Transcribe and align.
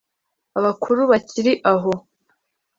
abakuru 0.59 1.01
bakili 1.11 1.51
aho 1.73 1.91